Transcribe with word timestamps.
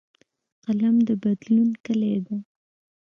قلم 0.63 0.95
د 1.07 1.09
بدلون 1.23 1.69
کلۍ 1.85 2.15
ده 2.25 2.37